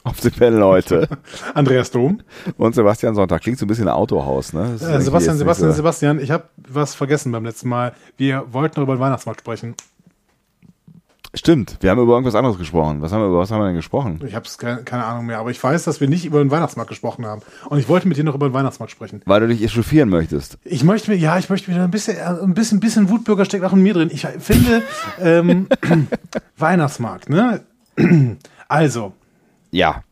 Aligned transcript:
auf 0.05 0.21
dem 0.21 0.31
Panel 0.31 0.63
heute. 0.63 1.09
Andreas 1.53 1.91
Dom. 1.91 2.21
Und 2.55 2.75
Sebastian 2.75 3.13
Sonntag. 3.13 3.41
Klingt 3.41 3.59
so 3.59 3.65
ein 3.65 3.67
bisschen 3.67 3.89
Autohaus, 3.89 4.53
ne? 4.53 4.75
Äh, 4.75 5.01
Sebastian, 5.01 5.37
Sebastian, 5.37 5.71
so. 5.71 5.75
Sebastian, 5.75 6.21
ich 6.21 6.31
habe 6.31 6.45
was 6.65 6.95
vergessen 6.95 7.33
beim 7.33 7.43
letzten 7.43 7.67
Mal. 7.67 7.91
Wir 8.15 8.45
wollten 8.53 8.79
noch 8.79 8.85
über 8.85 8.95
den 8.95 9.01
Weihnachtsmarkt 9.01 9.41
sprechen. 9.41 9.75
Stimmt, 11.37 11.77
wir 11.81 11.91
haben 11.91 12.01
über 12.01 12.13
irgendwas 12.13 12.33
anderes 12.33 12.57
gesprochen. 12.57 13.01
Was 13.01 13.11
haben 13.11 13.21
wir, 13.21 13.27
über 13.27 13.37
was 13.37 13.51
haben 13.51 13.59
wir 13.61 13.67
denn 13.67 13.75
gesprochen? 13.75 14.19
Ich 14.25 14.33
habe 14.33 14.47
keine, 14.57 14.83
keine 14.83 15.05
Ahnung 15.05 15.27
mehr, 15.27 15.37
aber 15.37 15.51
ich 15.51 15.63
weiß, 15.63 15.83
dass 15.83 16.01
wir 16.01 16.07
nicht 16.07 16.25
über 16.25 16.39
den 16.39 16.49
Weihnachtsmarkt 16.49 16.89
gesprochen 16.89 17.27
haben. 17.27 17.43
Und 17.69 17.77
ich 17.77 17.87
wollte 17.87 18.07
mit 18.07 18.17
dir 18.17 18.23
noch 18.23 18.33
über 18.33 18.49
den 18.49 18.53
Weihnachtsmarkt 18.53 18.91
sprechen. 18.91 19.21
Weil 19.25 19.41
du 19.41 19.47
dich 19.47 19.61
echauffieren 19.61 20.09
möchtest. 20.09 20.57
Ich 20.63 20.83
möchte 20.83 21.11
mir, 21.11 21.17
ja, 21.17 21.37
ich 21.37 21.47
möchte 21.47 21.69
mir 21.69 21.83
ein 21.83 21.91
bisschen, 21.91 22.17
ein 22.19 22.55
bisschen, 22.55 22.79
bisschen 22.79 23.09
Wutbürger 23.09 23.45
steckt 23.45 23.63
auch 23.63 23.73
in 23.73 23.83
mir 23.83 23.93
drin. 23.93 24.09
Ich 24.11 24.25
finde, 24.39 24.81
ähm, 25.19 25.67
Weihnachtsmarkt, 26.57 27.29
ne? 27.29 27.61
Also. 28.67 29.13
Ja. 29.69 30.03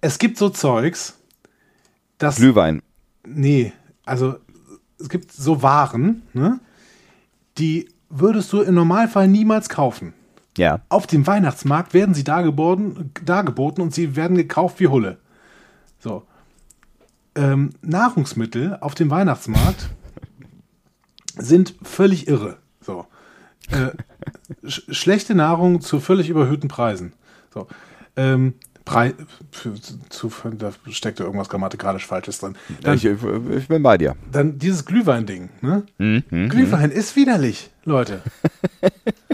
Es 0.00 0.18
gibt 0.18 0.38
so 0.38 0.50
Zeugs, 0.50 1.14
das. 2.18 2.36
Glühwein. 2.36 2.82
Nee, 3.24 3.72
also 4.04 4.36
es 4.98 5.08
gibt 5.08 5.30
so 5.30 5.62
Waren, 5.62 6.22
ne? 6.32 6.58
Die 7.58 7.88
würdest 8.10 8.52
du 8.52 8.62
im 8.62 8.74
Normalfall 8.74 9.28
niemals 9.28 9.68
kaufen. 9.68 10.14
Ja. 10.58 10.80
Auf 10.88 11.06
dem 11.06 11.26
Weihnachtsmarkt 11.26 11.94
werden 11.94 12.14
sie 12.14 12.24
dargeboten, 12.24 13.12
dargeboten 13.24 13.82
und 13.82 13.94
sie 13.94 14.16
werden 14.16 14.36
gekauft 14.36 14.80
wie 14.80 14.88
Hulle. 14.88 15.18
So. 15.98 16.24
Ähm, 17.34 17.70
Nahrungsmittel 17.82 18.76
auf 18.80 18.94
dem 18.94 19.10
Weihnachtsmarkt 19.10 19.88
sind 21.36 21.74
völlig 21.82 22.28
irre. 22.28 22.58
So. 22.80 23.06
Äh, 23.70 23.90
sch 24.68 24.82
schlechte 24.90 25.34
Nahrung 25.34 25.80
zu 25.80 26.00
völlig 26.00 26.28
überhöhten 26.28 26.68
Preisen. 26.68 27.12
So. 27.54 27.68
Ähm, 28.16 28.54
Pre 28.84 29.12
für, 29.50 29.74
zu, 30.08 30.32
da 30.56 30.72
steckt 30.88 31.20
irgendwas 31.20 31.50
grammatikalisch 31.50 32.06
Falsches 32.06 32.38
drin. 32.38 32.56
Dann, 32.80 32.96
ich, 32.96 33.04
ich, 33.04 33.68
bin 33.68 33.82
bei 33.82 33.98
dir. 33.98 34.16
Dann 34.32 34.58
dieses 34.58 34.86
Glühwein-Ding. 34.86 35.50
Ne? 35.60 35.82
Mhm, 35.98 36.24
mhm 36.30 36.48
Glühwein 36.48 36.90
ist 36.90 37.14
widerlich, 37.14 37.70
Leute. 37.84 38.22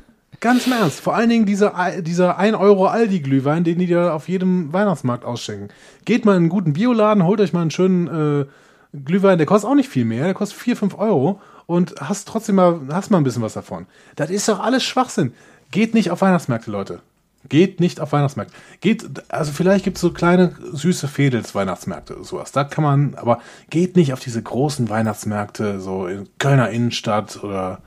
Ganz 0.45 0.67
im 0.67 0.73
Ernst. 0.75 1.01
Vor 1.01 1.15
allen 1.15 1.31
Dingen 1.31 1.47
dieser, 1.47 2.03
dieser 2.03 2.37
1 2.37 2.55
Euro 2.59 2.87
Aldi-Glühwein, 2.87 3.65
den 3.65 3.79
die 3.79 3.87
da 3.87 4.13
auf 4.13 4.29
jedem 4.29 4.75
Weihnachtsmarkt 4.75 5.25
ausschenken. 5.25 5.69
Geht 6.05 6.27
mal 6.27 6.33
in 6.33 6.43
einen 6.43 6.49
guten 6.51 6.75
Bioladen, 6.75 7.25
holt 7.25 7.41
euch 7.41 7.55
mal 7.55 7.63
einen 7.63 7.71
schönen 7.71 8.43
äh, 8.43 8.45
Glühwein, 8.93 9.39
der 9.39 9.47
kostet 9.47 9.71
auch 9.71 9.75
nicht 9.75 9.89
viel 9.89 10.05
mehr, 10.05 10.25
der 10.25 10.35
kostet 10.35 10.59
4, 10.59 10.77
5 10.77 10.99
Euro 10.99 11.41
und 11.65 11.95
hast 11.99 12.29
trotzdem 12.29 12.57
mal, 12.57 12.79
hast 12.91 13.11
mal 13.11 13.17
ein 13.17 13.25
bisschen 13.25 13.41
was 13.41 13.55
davon. 13.55 13.87
Das 14.17 14.29
ist 14.29 14.47
doch 14.47 14.61
alles 14.61 14.85
Schwachsinn. 14.85 15.33
Geht 15.71 15.95
nicht 15.95 16.11
auf 16.11 16.21
Weihnachtsmärkte, 16.21 16.71
Leute. 16.71 17.01
Geht 17.49 17.81
nicht 17.81 17.99
auf 17.99 18.13
Weihnachtsmärkte. 18.13 18.53
Geht, 18.83 19.07
also 19.31 19.51
vielleicht 19.51 19.87
gibt 19.87 19.97
es 19.97 20.03
so 20.03 20.13
kleine 20.13 20.53
süße 20.73 21.09
Fädels 21.09 21.55
Weihnachtsmärkte 21.55 22.23
sowas. 22.23 22.53
Da 22.53 22.65
kann 22.65 22.85
man, 22.85 23.15
aber 23.15 23.41
geht 23.71 23.97
nicht 23.97 24.13
auf 24.13 24.21
diese 24.21 24.43
großen 24.43 24.91
Weihnachtsmärkte, 24.91 25.81
so 25.81 26.07
in 26.07 26.29
Kölner 26.37 26.69
Innenstadt 26.69 27.43
oder 27.43 27.79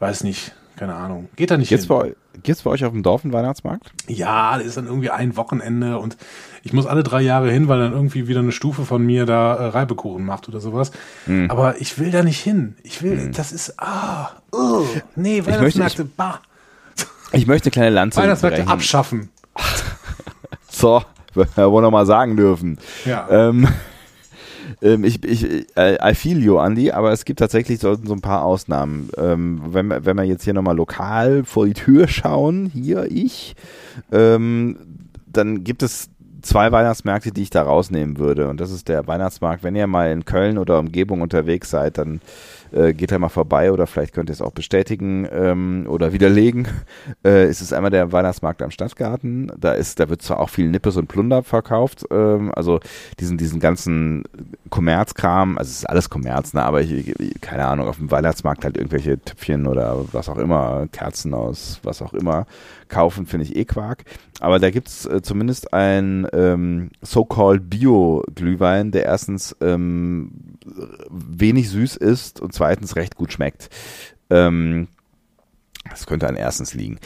weiß 0.00 0.24
nicht, 0.24 0.54
keine 0.76 0.94
Ahnung. 0.94 1.28
Geht 1.36 1.50
da 1.50 1.56
nicht 1.56 1.68
Gibt's 1.68 1.86
hin. 1.86 1.96
Bei, 1.96 2.14
gibt's 2.42 2.62
bei 2.62 2.70
euch 2.70 2.84
auf 2.84 2.92
dem 2.92 3.02
Dorf 3.02 3.24
einen 3.24 3.32
Weihnachtsmarkt? 3.32 3.92
Ja, 4.08 4.58
das 4.58 4.66
ist 4.66 4.76
dann 4.76 4.86
irgendwie 4.86 5.10
ein 5.10 5.36
Wochenende 5.36 5.98
und 5.98 6.16
ich 6.62 6.72
muss 6.72 6.86
alle 6.86 7.02
drei 7.02 7.20
Jahre 7.20 7.50
hin, 7.50 7.68
weil 7.68 7.78
dann 7.78 7.92
irgendwie 7.92 8.26
wieder 8.28 8.40
eine 8.40 8.52
Stufe 8.52 8.84
von 8.84 9.04
mir 9.04 9.26
da 9.26 9.54
äh, 9.54 9.66
Reibekuchen 9.66 10.24
macht 10.24 10.48
oder 10.48 10.60
sowas. 10.60 10.90
Hm. 11.26 11.50
Aber 11.50 11.80
ich 11.80 11.98
will 11.98 12.10
da 12.10 12.22
nicht 12.22 12.40
hin. 12.40 12.76
Ich 12.82 13.02
will, 13.02 13.18
hm. 13.18 13.32
das 13.32 13.52
ist, 13.52 13.74
ah, 13.78 14.30
oh, 14.52 14.84
nee, 15.16 15.44
Weihnachtsmärkte, 15.44 16.04
bah. 16.04 16.40
Ich 17.32 17.46
möchte 17.46 17.66
eine 17.66 17.72
kleine 17.72 17.90
Lanze 17.90 18.20
Weihnachtsmärkte 18.20 18.68
abschaffen. 18.68 19.30
so, 20.68 21.02
wir 21.34 21.70
wollen 21.70 21.84
noch 21.84 21.90
mal 21.90 22.06
sagen 22.06 22.36
dürfen. 22.36 22.78
Ja. 23.04 23.28
Ähm, 23.30 23.68
ähm, 24.82 25.04
ich, 25.04 25.22
ich, 25.24 25.66
äh, 25.76 25.98
I 26.02 26.14
feel 26.14 26.42
you, 26.42 26.58
Andy, 26.58 26.90
aber 26.90 27.12
es 27.12 27.24
gibt 27.24 27.38
tatsächlich 27.38 27.80
so, 27.80 27.94
so 27.94 28.12
ein 28.12 28.20
paar 28.20 28.44
Ausnahmen. 28.44 29.10
Ähm, 29.16 29.60
wenn, 29.66 29.90
wenn 29.90 30.16
wir 30.16 30.24
jetzt 30.24 30.44
hier 30.44 30.54
nochmal 30.54 30.76
lokal 30.76 31.44
vor 31.44 31.66
die 31.66 31.74
Tür 31.74 32.08
schauen, 32.08 32.70
hier 32.72 33.06
ich, 33.10 33.54
ähm, 34.12 34.76
dann 35.26 35.64
gibt 35.64 35.82
es 35.82 36.10
zwei 36.44 36.70
Weihnachtsmärkte, 36.72 37.32
die 37.32 37.42
ich 37.42 37.50
da 37.50 37.62
rausnehmen 37.62 38.18
würde. 38.18 38.48
Und 38.48 38.60
das 38.60 38.70
ist 38.70 38.88
der 38.88 39.06
Weihnachtsmarkt. 39.06 39.62
Wenn 39.62 39.74
ihr 39.74 39.86
mal 39.86 40.10
in 40.12 40.24
Köln 40.24 40.58
oder 40.58 40.78
Umgebung 40.78 41.22
unterwegs 41.22 41.70
seid, 41.70 41.98
dann 41.98 42.20
äh, 42.74 42.92
geht 42.92 43.12
da 43.12 43.18
mal 43.18 43.28
vorbei 43.28 43.72
oder 43.72 43.86
vielleicht 43.86 44.14
könnt 44.14 44.30
ihr 44.30 44.32
es 44.32 44.42
auch 44.42 44.52
bestätigen 44.52 45.26
ähm, 45.30 45.86
oder 45.88 46.12
widerlegen. 46.12 46.68
Äh, 47.22 47.44
es 47.44 47.60
ist 47.60 47.72
einmal 47.72 47.90
der 47.90 48.12
Weihnachtsmarkt 48.12 48.60
am 48.60 48.70
Stadtgarten. 48.70 49.50
Da 49.58 49.72
ist, 49.72 50.00
da 50.00 50.08
wird 50.08 50.20
zwar 50.20 50.40
auch 50.40 50.48
viel 50.48 50.68
Nippes 50.68 50.96
und 50.96 51.06
Plunder 51.06 51.42
verkauft, 51.42 52.04
ähm, 52.10 52.52
also 52.54 52.80
diesen, 53.18 53.38
diesen 53.38 53.60
ganzen 53.60 54.24
Kommerzkram, 54.68 55.56
also 55.56 55.70
es 55.70 55.78
ist 55.78 55.88
alles 55.88 56.10
Kommerz, 56.10 56.52
ne, 56.52 56.62
aber 56.62 56.82
ich, 56.82 57.14
keine 57.40 57.66
Ahnung, 57.66 57.88
auf 57.88 57.96
dem 57.96 58.10
Weihnachtsmarkt 58.10 58.64
halt 58.64 58.76
irgendwelche 58.76 59.18
Tüpfchen 59.18 59.66
oder 59.66 60.04
was 60.12 60.28
auch 60.28 60.38
immer, 60.38 60.86
Kerzen 60.92 61.34
aus, 61.34 61.80
was 61.82 62.02
auch 62.02 62.12
immer 62.12 62.46
kaufen, 62.88 63.26
finde 63.26 63.44
ich 63.44 63.56
eh 63.56 63.64
Quark. 63.64 64.04
Aber 64.40 64.58
da 64.58 64.70
gibt 64.70 64.88
es 64.88 65.06
äh, 65.06 65.22
zumindest 65.22 65.72
ein 65.72 66.26
ähm, 66.34 66.90
so-called 67.02 67.70
Bio-Glühwein, 67.70 68.90
der 68.90 69.04
erstens 69.04 69.56
ähm, 69.60 70.32
wenig 71.10 71.70
süß 71.70 71.96
ist 71.96 72.40
und 72.40 72.52
zweitens 72.52 72.96
recht 72.96 73.16
gut 73.16 73.32
schmeckt. 73.32 73.70
Ähm, 74.30 74.88
das 75.88 76.06
könnte 76.06 76.28
an 76.28 76.36
erstens 76.36 76.74
liegen. 76.74 76.98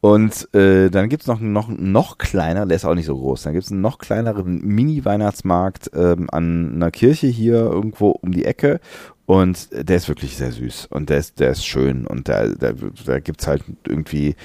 Und 0.00 0.54
äh, 0.54 0.90
dann 0.90 1.08
gibt's 1.08 1.26
noch, 1.26 1.40
noch, 1.40 1.68
noch 1.68 2.18
kleiner, 2.18 2.66
der 2.66 2.76
ist 2.76 2.84
auch 2.84 2.94
nicht 2.94 3.06
so 3.06 3.16
groß, 3.16 3.44
dann 3.44 3.54
gibt's 3.54 3.72
einen 3.72 3.80
noch 3.80 3.96
kleineren 3.96 4.60
Mini-Weihnachtsmarkt 4.60 5.92
ähm, 5.94 6.28
an 6.30 6.74
einer 6.74 6.90
Kirche 6.90 7.26
hier 7.26 7.60
irgendwo 7.60 8.10
um 8.10 8.30
die 8.30 8.44
Ecke 8.44 8.80
und 9.24 9.70
der 9.72 9.96
ist 9.96 10.08
wirklich 10.08 10.36
sehr 10.36 10.52
süß 10.52 10.88
und 10.90 11.08
der 11.08 11.16
ist, 11.16 11.40
der 11.40 11.52
ist 11.52 11.64
schön 11.64 12.06
und 12.06 12.28
da, 12.28 12.48
da, 12.48 12.72
da 13.06 13.18
gibt's 13.20 13.46
halt 13.46 13.64
irgendwie 13.86 14.36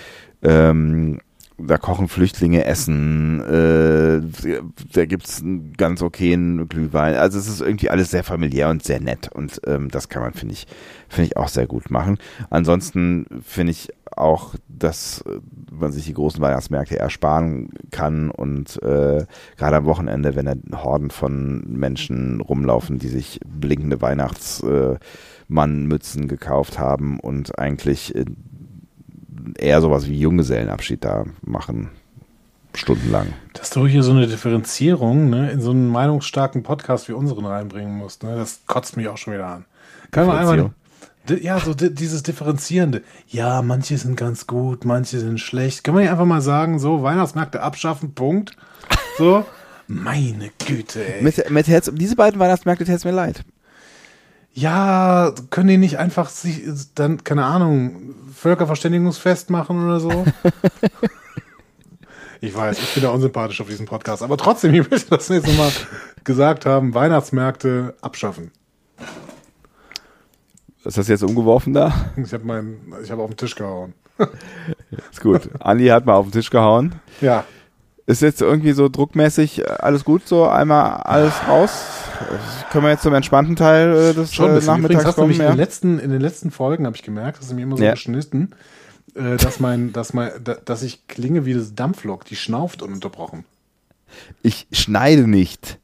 ähm, 0.42 1.20
da 1.66 1.78
kochen 1.78 2.08
Flüchtlinge 2.08 2.66
Essen, 2.66 3.42
äh, 3.42 4.22
da 4.94 5.06
gibt's 5.06 5.42
einen 5.42 5.74
ganz 5.74 6.02
okayen 6.02 6.68
Glühwein. 6.68 7.16
Also 7.16 7.40
es 7.40 7.48
ist 7.48 7.62
irgendwie 7.62 7.90
alles 7.90 8.12
sehr 8.12 8.24
familiär 8.24 8.70
und 8.70 8.84
sehr 8.84 9.00
nett 9.00 9.30
und 9.32 9.62
ähm, 9.66 9.90
das 9.90 10.10
kann 10.10 10.22
man, 10.22 10.34
finde 10.34 10.54
ich, 10.54 10.68
finde 11.08 11.28
ich 11.28 11.38
auch 11.38 11.50
sehr 11.50 11.68
gut 11.68 11.92
machen. 11.92 12.18
Ansonsten 12.50 13.26
finde 13.44 13.72
ich 13.72 13.90
auch, 14.16 14.56
dass 14.68 15.24
man 15.72 15.92
sich 15.92 16.06
die 16.06 16.14
großen 16.14 16.42
Weihnachtsmärkte 16.42 17.00
ersparen 17.00 17.70
kann 17.92 18.32
und 18.32 18.82
äh, 18.82 19.26
gerade 19.58 19.78
am 19.78 19.86
Wochenende, 19.86 20.36
wenn 20.36 20.46
da 20.46 20.56
Horden 20.84 21.10
von 21.10 21.64
Menschen 21.68 22.42
rumlaufen, 22.42 23.00
die 23.00 23.08
sich 23.08 23.40
blinkende 23.46 24.02
Weihnachtsmannmützen 24.02 26.24
äh, 26.24 26.28
gekauft 26.28 26.80
haben 26.80 27.20
und 27.20 27.58
eigentlich 27.60 28.16
äh, 28.16 28.26
eher 29.62 29.82
sowas 29.82 30.08
wie 30.08 30.20
Junggesellenabschied 30.20 31.04
da 31.04 31.26
machen. 31.42 31.90
Stundenlang. 32.76 33.34
Dass 33.54 33.72
du 33.72 33.88
hier 33.88 34.04
so 34.04 34.12
eine 34.12 34.28
Differenzierung 34.28 35.30
ne, 35.30 35.52
in 35.52 35.60
so 35.60 35.72
einen 35.72 35.90
meinungsstarken 35.90 36.64
Podcast 36.64 37.08
wie 37.10 37.14
unseren 37.14 37.46
reinbringen 37.46 37.98
musst, 37.98 38.24
ne, 38.24 38.36
das 38.36 38.62
kotzt 38.68 38.96
mich 38.96 39.08
auch 39.08 39.18
schon 39.18 39.34
wieder 39.34 39.48
an. 39.48 39.66
Kann 40.12 40.28
man 40.28 40.38
einmal. 40.38 40.72
Ja, 41.42 41.60
so 41.60 41.74
dieses 41.74 42.24
Differenzierende. 42.24 43.04
Ja, 43.28 43.62
manche 43.62 43.98
sind 43.98 44.16
ganz 44.16 44.48
gut, 44.48 44.86
manche 44.86 45.20
sind 45.20 45.40
schlecht. 45.40 45.84
Kann 45.84 45.94
man 45.94 46.04
nicht 46.04 46.12
einfach 46.12 46.26
mal 46.26 46.42
sagen, 46.42 46.80
so, 46.80 47.04
Weihnachtsmärkte 47.04 47.62
abschaffen, 47.62 48.16
Punkt. 48.16 48.56
So, 49.18 49.46
meine 49.88 50.50
Güte, 50.66 51.06
ey. 51.06 51.22
Mit, 51.22 51.50
mit 51.50 51.68
Herz, 51.68 51.92
diese 51.94 52.16
beiden 52.16 52.40
Weihnachtsmärkte 52.40 52.86
tät 52.86 52.96
es 52.96 53.06
mir 53.06 53.12
leid. 53.12 53.44
Ja, 54.60 55.34
können 55.52 55.70
die 55.70 55.78
nicht 55.78 56.00
einfach 56.00 56.28
sich 56.28 56.64
dann, 56.94 57.24
keine 57.24 57.46
Ahnung, 57.46 58.14
Völkerverständigungsfest 58.36 59.50
machen 59.50 59.86
oder 59.86 60.02
so? 60.02 60.26
ich 62.42 62.54
weiß, 62.54 62.78
ich 62.78 62.94
bin 62.94 63.04
da 63.04 63.12
unsympathisch 63.12 63.62
auf 63.62 63.68
diesem 63.70 63.86
Podcast, 63.86 64.22
aber 64.22 64.36
trotzdem, 64.36 64.74
ich 64.74 64.92
will 64.92 65.00
das 65.10 65.30
jetzt 65.30 65.48
nochmal 65.48 65.72
gesagt 66.26 66.66
haben, 66.66 66.94
Weihnachtsmärkte 66.94 67.96
abschaffen. 68.02 68.52
Ist 70.84 70.98
das 70.98 71.08
jetzt 71.08 71.24
umgeworfen 71.24 71.74
da? 71.74 71.94
Ich 72.18 72.34
habe 72.34 72.44
meinen, 72.44 72.94
ich 73.02 73.12
habe 73.12 73.22
auf 73.22 73.30
den 73.30 73.38
Tisch 73.38 73.56
gehauen. 73.56 73.94
Ist 75.10 75.22
gut. 75.22 75.50
Andi 75.62 75.88
hat 75.88 76.06
mal 76.06 76.16
auf 76.16 76.26
den 76.26 76.34
Tisch 76.34 76.50
gehauen. 76.50 76.96
Ja. 77.22 77.46
Ist 78.10 78.24
jetzt 78.24 78.42
irgendwie 78.42 78.72
so 78.72 78.90
druckmäßig 78.90 79.60
äh, 79.60 79.66
alles 79.66 80.04
gut, 80.04 80.28
so 80.28 80.48
einmal 80.48 80.94
alles 81.02 81.32
raus? 81.48 81.86
Können 82.72 82.86
wir 82.86 82.90
jetzt 82.90 83.04
zum 83.04 83.14
entspannten 83.14 83.56
Teil 83.56 83.96
äh, 83.96 84.14
des 84.16 84.34
Schon, 84.34 84.50
äh, 84.50 84.66
Nachmittags 84.66 85.06
hast 85.06 85.16
kommen? 85.16 85.32
Du 85.32 85.38
ja? 85.38 85.46
in, 85.46 85.52
den 85.52 85.58
letzten, 85.60 86.00
in 86.00 86.10
den 86.10 86.20
letzten 86.20 86.50
Folgen 86.50 86.88
habe 86.88 86.96
ich 86.96 87.04
gemerkt, 87.04 87.48
du 87.48 87.54
mir 87.54 87.62
immer 87.62 87.78
so 87.78 87.84
ja. 87.84 87.92
geschnitten, 87.92 88.50
äh, 89.14 89.38
dass, 89.38 89.60
mein, 89.60 89.94
dass, 89.94 90.14
mein, 90.14 90.32
dass 90.66 90.82
ich 90.82 91.08
klinge 91.08 91.46
wie 91.46 91.54
das 91.54 91.76
Dampflok, 91.76 92.26
die 92.26 92.36
schnauft 92.36 92.82
ununterbrochen. 92.82 93.46
Ich 94.42 94.66
schneide 94.72 95.28
nicht. 95.28 95.78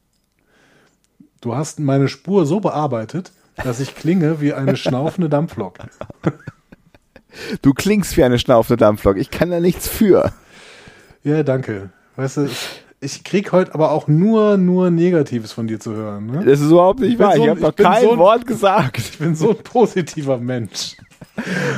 Du 1.40 1.54
hast 1.54 1.78
meine 1.78 2.08
Spur 2.08 2.44
so 2.44 2.58
bearbeitet, 2.58 3.30
dass 3.62 3.78
ich 3.78 3.94
klinge 3.94 4.40
wie 4.40 4.52
eine 4.52 4.76
schnaufende 4.76 5.28
Dampflok. 5.28 5.78
Du 7.62 7.72
klingst 7.72 8.16
wie 8.16 8.24
eine 8.24 8.40
schnaufende 8.40 8.78
Dampflok. 8.78 9.16
Ich 9.16 9.30
kann 9.30 9.52
da 9.52 9.60
nichts 9.60 9.86
für. 9.86 10.32
Ja, 11.22 11.44
danke. 11.44 11.90
Weißt 12.16 12.38
du, 12.38 12.48
ich, 13.00 13.24
krieg 13.24 13.52
heute 13.52 13.74
aber 13.74 13.90
auch 13.90 14.08
nur, 14.08 14.56
nur 14.56 14.90
Negatives 14.90 15.52
von 15.52 15.66
dir 15.66 15.78
zu 15.78 15.92
hören. 15.94 16.26
Ne? 16.26 16.44
Das 16.44 16.60
ist 16.60 16.70
überhaupt 16.70 17.00
nicht 17.00 17.18
wahr. 17.18 17.36
so 17.36 17.42
ich 17.42 17.48
habe 17.50 17.60
noch 17.60 17.76
kein 17.76 18.02
so 18.02 18.12
ein- 18.12 18.18
Wort 18.18 18.46
gesagt. 18.46 18.98
Ich 18.98 19.18
bin 19.18 19.34
so 19.34 19.50
ein 19.50 19.58
positiver 19.62 20.38
Mensch. 20.38 20.96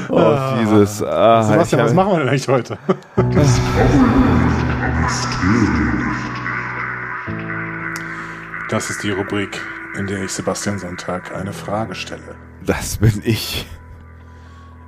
Oh, 0.08 0.36
dieses. 0.60 1.02
Ah, 1.02 1.42
Sebastian, 1.42 1.84
was 1.84 1.94
machen 1.94 2.12
wir 2.12 2.18
denn 2.20 2.28
eigentlich 2.28 2.48
heute? 2.48 2.78
Das 8.70 8.90
ist 8.90 9.02
die 9.02 9.10
Rubrik, 9.10 9.60
in 9.98 10.06
der 10.06 10.22
ich 10.24 10.30
Sebastian 10.32 10.78
Sonntag 10.78 11.34
eine 11.34 11.52
Frage 11.52 11.94
stelle. 11.94 12.36
Das 12.64 12.98
bin 12.98 13.22
ich. 13.24 13.66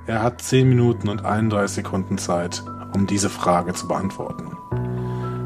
Er 0.07 0.21
hat 0.21 0.41
10 0.41 0.69
Minuten 0.69 1.09
und 1.09 1.25
31 1.25 1.75
Sekunden 1.75 2.17
Zeit, 2.17 2.63
um 2.93 3.07
diese 3.07 3.29
Frage 3.29 3.73
zu 3.73 3.87
beantworten. 3.87 4.51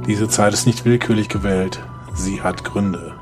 Diese 0.08 0.28
Zeit 0.30 0.54
ist 0.54 0.68
nicht 0.68 0.86
willkürlich 0.86 1.30
gewählt, 1.30 1.82
sie 2.14 2.42
hat 2.44 2.64
Gründe. 2.64 3.14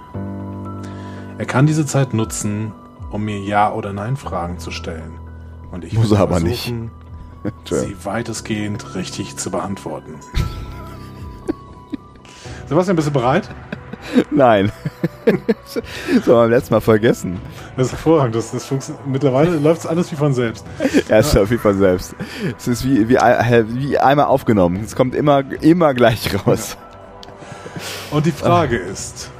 Er 1.37 1.45
kann 1.45 1.65
diese 1.65 1.85
Zeit 1.85 2.13
nutzen, 2.13 2.73
um 3.09 3.23
mir 3.23 3.39
Ja- 3.39 3.71
oder 3.71 3.93
Nein-Fragen 3.93 4.59
zu 4.59 4.69
stellen. 4.71 5.13
Und 5.71 5.85
ich 5.85 5.93
Muss 5.93 6.11
er 6.11 6.19
aber 6.19 6.39
Tja. 7.65 7.79
sie 7.79 8.05
weitestgehend 8.05 8.95
richtig 8.95 9.37
zu 9.37 9.49
beantworten. 9.49 10.15
Sebastian, 12.67 12.95
bist 12.95 13.07
du 13.07 13.11
bereit? 13.11 13.49
Nein. 14.31 14.71
so, 15.65 15.81
beim 16.35 16.49
letzten 16.49 16.73
Mal 16.73 16.81
vergessen. 16.81 17.39
Das 17.77 17.87
ist 17.87 17.93
hervorragend. 17.93 18.35
Das, 18.35 18.51
das. 18.51 18.93
Mittlerweile 19.05 19.57
läuft 19.57 19.81
es 19.81 19.87
alles 19.87 20.11
wie 20.11 20.15
von 20.15 20.33
selbst. 20.33 20.65
Er 21.07 21.19
ist 21.19 21.37
auf 21.37 21.49
jeden 21.49 21.61
Fall 21.61 21.75
selbst. 21.75 22.15
Es 22.57 22.67
ist 22.67 22.85
wie, 22.85 23.09
wie, 23.09 23.15
wie 23.15 23.97
einmal 23.97 24.25
aufgenommen. 24.25 24.81
Es 24.83 24.95
kommt 24.95 25.15
immer, 25.15 25.43
immer 25.61 25.93
gleich 25.93 26.29
raus. 26.45 26.77
Und 28.11 28.25
die 28.25 28.31
Frage 28.31 28.77
ist, 28.77 29.31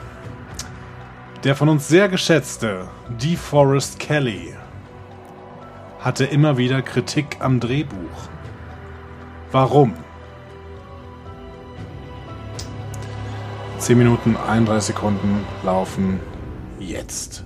der 1.43 1.55
von 1.55 1.69
uns 1.69 1.87
sehr 1.87 2.09
geschätzte 2.09 2.87
DeForest 3.21 3.99
Kelly 3.99 4.53
hatte 5.99 6.25
immer 6.25 6.57
wieder 6.57 6.81
Kritik 6.81 7.37
am 7.39 7.59
Drehbuch. 7.59 8.29
Warum? 9.51 9.93
10 13.83 13.97
Minuten, 13.97 14.35
31 14.37 14.95
Sekunden 14.95 15.41
laufen 15.63 16.19
jetzt. 16.79 17.43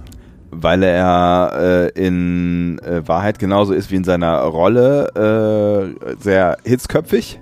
Weil 0.52 0.84
er 0.84 1.52
äh, 1.96 2.06
in 2.08 2.80
äh, 2.80 3.08
Wahrheit 3.08 3.40
genauso 3.40 3.74
ist 3.74 3.92
wie 3.92 3.96
in 3.96 4.04
seiner 4.04 4.38
Rolle. 4.42 5.96
Äh, 5.98 6.16
sehr 6.22 6.58
hitzköpfig. 6.64 7.40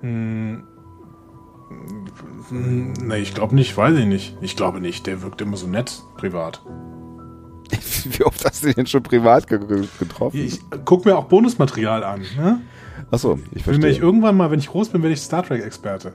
Hm, 0.00 0.64
Nee, 2.50 3.16
ich 3.18 3.34
glaube 3.34 3.54
nicht, 3.54 3.74
weiß 3.76 3.96
ich 3.96 4.04
nicht. 4.04 4.36
Ich 4.42 4.56
glaube 4.56 4.80
nicht, 4.80 5.06
der 5.06 5.22
wirkt 5.22 5.40
immer 5.40 5.56
so 5.56 5.66
nett 5.66 6.02
privat. 6.18 6.60
wie 8.04 8.24
oft 8.24 8.44
hast 8.44 8.62
du 8.64 8.72
den 8.74 8.86
schon 8.86 9.02
privat 9.02 9.46
ge 9.46 9.58
ge- 9.58 9.86
getroffen? 9.98 10.36
Ich 10.38 10.60
guck 10.84 11.06
mir 11.06 11.16
auch 11.16 11.24
Bonusmaterial 11.24 12.04
an. 12.04 12.22
Ne? 12.36 12.60
Achso, 13.10 13.38
ich 13.52 13.66
Wenn 13.66 13.74
ich 13.76 13.80
verstehe. 13.80 14.02
irgendwann 14.02 14.36
mal, 14.36 14.50
wenn 14.50 14.58
ich 14.58 14.68
groß 14.68 14.90
bin, 14.90 15.02
werde 15.02 15.14
ich 15.14 15.20
Star 15.22 15.42
Trek-Experte. 15.44 16.12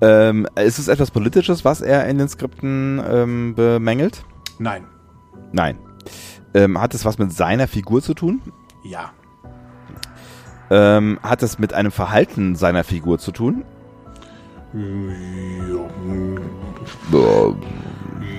Ähm, 0.00 0.46
ist 0.54 0.78
es 0.78 0.88
etwas 0.88 1.10
Politisches, 1.10 1.64
was 1.64 1.80
er 1.80 2.06
in 2.06 2.18
den 2.18 2.28
Skripten 2.28 3.02
ähm, 3.08 3.54
bemängelt? 3.54 4.24
Nein. 4.58 4.84
Nein. 5.52 5.78
Ähm, 6.54 6.80
hat 6.80 6.94
es 6.94 7.04
was 7.04 7.18
mit 7.18 7.32
seiner 7.32 7.66
Figur 7.66 8.02
zu 8.02 8.14
tun? 8.14 8.40
Ja. 8.84 9.10
Ähm, 10.70 11.18
hat 11.22 11.42
es 11.42 11.58
mit 11.58 11.72
einem 11.72 11.90
Verhalten 11.90 12.54
seiner 12.54 12.84
Figur 12.84 13.18
zu 13.18 13.32
tun? 13.32 13.64
Ja, 17.12 17.54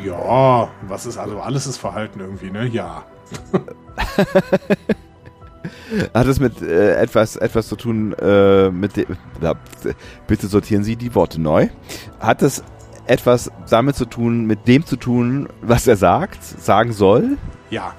ja, 0.06 0.70
was 0.88 1.06
ist 1.06 1.18
also 1.18 1.40
alles 1.40 1.68
ist 1.68 1.78
Verhalten 1.78 2.20
irgendwie, 2.20 2.52
ne? 2.52 2.68
Ja. 2.68 3.04
Hat 6.14 6.28
es 6.28 6.40
mit 6.40 6.62
äh, 6.62 6.96
etwas, 6.96 7.36
etwas 7.36 7.68
zu 7.68 7.76
tun 7.76 8.14
äh, 8.14 8.70
mit 8.70 8.96
dem. 8.98 9.06
Bitte 10.28 10.48
sortieren 10.48 10.84
Sie 10.84 10.96
die 10.96 11.14
Worte 11.16 11.42
neu. 11.42 11.68
Hat 12.20 12.42
es 12.42 12.64
etwas 13.08 13.52
damit 13.70 13.96
zu 13.96 14.06
tun, 14.06 14.46
mit 14.46 14.68
dem 14.68 14.86
zu 14.86 14.96
tun, 14.96 15.50
was 15.62 15.88
er 15.88 15.96
sagt, 15.96 16.44
sagen 16.44 16.92
soll? 16.94 17.38
Ja. 17.72 17.94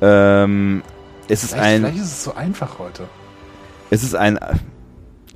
Ähm, 0.00 0.82
ist 1.28 1.44
es 1.44 1.50
Vielleicht, 1.52 1.64
ein, 1.66 1.80
vielleicht 1.82 1.96
ist 1.96 2.02
es 2.12 2.24
so 2.24 2.34
einfach 2.34 2.78
heute. 2.78 3.04
ist 3.90 4.02
es 4.02 4.14
ein, 4.14 4.38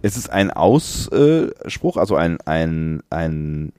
ist 0.03 0.17
es 0.17 0.29
ein 0.29 0.51
Ausspruch, 0.51 1.97
also 1.97 2.17
ein, 2.17 2.39
ein, 2.45 3.03
ein, 3.11 3.73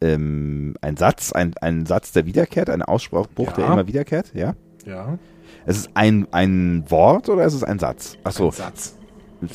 ähm, 0.00 0.74
ein 0.80 0.96
Satz, 0.96 1.32
ein, 1.32 1.54
ein 1.60 1.84
Satz, 1.86 2.12
der 2.12 2.26
wiederkehrt, 2.26 2.70
ein 2.70 2.82
Ausspruch, 2.82 3.26
der 3.36 3.64
Ja. 3.64 3.72
immer 3.72 3.86
wiederkehrt, 3.86 4.32
ja? 4.34 4.54
Ja. 4.86 5.18
Es 5.66 5.76
ist 5.78 5.90
ein, 5.94 6.26
ein 6.32 6.84
Wort 6.88 7.28
oder 7.28 7.44
ist 7.44 7.54
es 7.54 7.64
ein 7.64 7.78
Satz? 7.78 8.16
Achso, 8.24 8.46
Ein 8.46 8.52
Satz. 8.52 8.96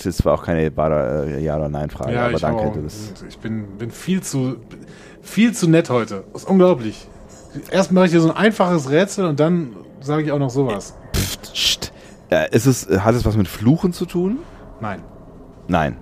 das 0.04 0.24
war 0.25 0.33
auch 0.36 0.44
keine 0.44 0.62
äh, 0.65 1.44
Ja- 1.44 1.57
oder 1.57 1.69
Nein-Frage, 1.69 2.13
Ja, 2.13 2.27
aber 2.27 2.39
danke. 2.39 2.62
auch, 2.63 2.74
Das, 2.83 3.13
ich 3.27 3.38
bin, 3.39 3.65
bin 3.77 3.92
viel 3.92 4.21
zu 4.21 4.57
viel 5.21 5.54
zu 5.54 5.69
nett 5.69 5.89
heute. 5.89 6.24
Das 6.33 6.44
ist 6.44 6.50
unglaublich. 6.50 7.07
Erst 7.71 7.92
mache 7.92 8.06
ich 8.06 8.12
hier 8.12 8.21
so 8.21 8.30
ein 8.30 8.38
einfaches 8.38 8.89
Rätsel 8.89 9.25
und 9.25 9.39
dann 9.39 9.75
sage 10.00 10.24
ich 10.24 10.31
auch 10.31 10.39
noch 10.39 10.50
sowas. 10.50 10.95
Psst. 11.12 11.92
Äh, 12.30 12.54
ist 12.56 12.65
es, 12.65 12.88
hat 12.89 13.15
es 13.15 13.25
was 13.25 13.36
mit 13.36 13.48
Fluchen 13.48 13.94
zu 13.94 14.06
tun? 14.06 14.39
Nein. 14.80 15.01
Nein. 15.68 15.97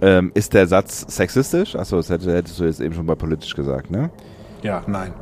Ähm, 0.00 0.32
ist 0.34 0.54
der 0.54 0.66
Satz 0.66 1.04
sexistisch? 1.08 1.76
Achso, 1.76 1.96
das 1.96 2.10
hätte, 2.10 2.32
hättest 2.34 2.58
du 2.58 2.64
jetzt 2.64 2.80
eben 2.80 2.94
schon 2.94 3.06
bei 3.06 3.14
politisch 3.14 3.54
gesagt, 3.54 3.90
ne? 3.90 4.10
Ja, 4.62 4.82
nein. 4.86 5.12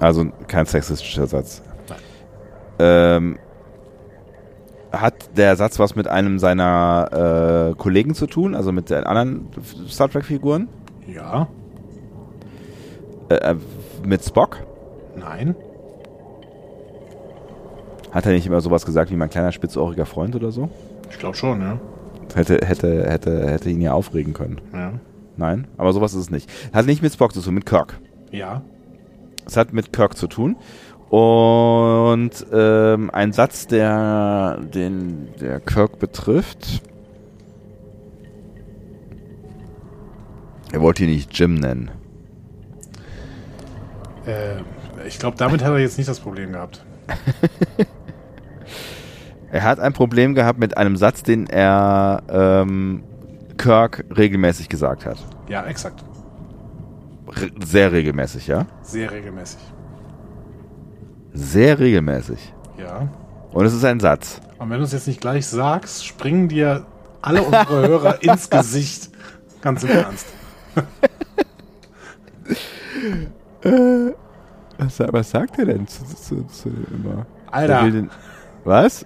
Also 0.00 0.26
kein 0.48 0.66
sexistischer 0.66 1.26
Satz. 1.26 1.62
Ähm, 2.78 3.38
hat 4.92 5.36
der 5.36 5.56
Satz 5.56 5.78
was 5.78 5.96
mit 5.96 6.08
einem 6.08 6.38
seiner 6.38 7.72
äh, 7.72 7.74
Kollegen 7.76 8.14
zu 8.14 8.26
tun, 8.26 8.54
also 8.54 8.72
mit 8.72 8.90
den 8.90 9.04
anderen 9.04 9.48
Star 9.88 10.08
Trek-Figuren? 10.08 10.68
Ja. 11.06 11.48
Äh, 13.28 13.34
äh, 13.34 13.56
mit 14.04 14.24
Spock? 14.24 14.58
Nein. 15.16 15.54
Hat 18.12 18.26
er 18.26 18.32
nicht 18.32 18.46
immer 18.46 18.60
sowas 18.60 18.86
gesagt 18.86 19.10
wie 19.10 19.16
mein 19.16 19.30
kleiner 19.30 19.50
spitzohriger 19.50 20.06
Freund 20.06 20.36
oder 20.36 20.52
so? 20.52 20.68
Ich 21.10 21.18
glaube 21.18 21.36
schon, 21.36 21.60
ja. 21.60 21.80
Hätte, 22.34 22.60
hätte, 22.64 23.10
hätte, 23.10 23.50
hätte 23.50 23.70
ihn 23.70 23.80
ja 23.80 23.92
aufregen 23.92 24.32
können. 24.32 24.60
Ja. 24.72 24.92
Nein, 25.36 25.66
aber 25.76 25.92
sowas 25.92 26.14
ist 26.14 26.20
es 26.20 26.30
nicht. 26.30 26.48
Hat 26.72 26.86
nicht 26.86 27.02
mit 27.02 27.12
Spock 27.12 27.32
zu 27.32 27.40
tun, 27.40 27.54
mit 27.54 27.66
Kirk. 27.66 27.98
Ja. 28.30 28.62
Es 29.46 29.56
hat 29.56 29.72
mit 29.72 29.92
Kirk 29.92 30.16
zu 30.16 30.26
tun. 30.26 30.56
Und 31.14 32.44
ähm, 32.52 33.08
ein 33.12 33.32
Satz, 33.32 33.68
der 33.68 34.58
den 34.74 35.28
der 35.40 35.60
Kirk 35.60 36.00
betrifft. 36.00 36.82
Er 40.72 40.80
wollte 40.80 41.04
ihn 41.04 41.10
nicht 41.10 41.38
Jim 41.38 41.54
nennen. 41.54 41.92
Äh, 44.26 44.56
ich 45.06 45.20
glaube, 45.20 45.36
damit 45.36 45.62
hat 45.62 45.70
er 45.70 45.78
jetzt 45.78 45.98
nicht 45.98 46.10
das 46.10 46.18
Problem 46.18 46.50
gehabt. 46.50 46.84
Er 49.52 49.62
hat 49.62 49.78
ein 49.78 49.92
Problem 49.92 50.34
gehabt 50.34 50.58
mit 50.58 50.76
einem 50.76 50.96
Satz, 50.96 51.22
den 51.22 51.46
er 51.46 52.24
ähm, 52.28 53.04
Kirk 53.56 54.04
regelmäßig 54.16 54.68
gesagt 54.68 55.06
hat. 55.06 55.18
Ja, 55.48 55.64
exakt. 55.66 56.04
Re 57.28 57.52
sehr 57.64 57.92
regelmäßig, 57.92 58.48
ja? 58.48 58.66
Sehr 58.82 59.12
regelmäßig. 59.12 59.60
Sehr 61.34 61.78
regelmäßig. 61.78 62.52
Ja. 62.78 63.08
Und 63.52 63.66
es 63.66 63.74
ist 63.74 63.84
ein 63.84 64.00
Satz. 64.00 64.40
Und 64.58 64.70
wenn 64.70 64.78
du 64.78 64.84
es 64.84 64.92
jetzt 64.92 65.06
nicht 65.08 65.20
gleich 65.20 65.46
sagst, 65.46 66.06
springen 66.06 66.48
dir 66.48 66.86
alle 67.22 67.42
unsere 67.42 67.86
Hörer 67.88 68.22
ins 68.22 68.48
Gesicht. 68.48 69.10
Ganz 69.60 69.82
im 69.82 69.90
Ernst. 69.90 70.26
Was, 74.76 74.98
was 74.98 75.30
sagt 75.30 75.58
er 75.58 75.66
denn 75.66 75.86
zu, 75.86 76.04
zu, 76.04 76.42
zu 76.44 76.68
dem 76.68 76.86
immer? 77.04 77.26
Alter. 77.50 77.74
Er 77.80 77.90
Den, 77.90 78.10
was? 78.64 79.04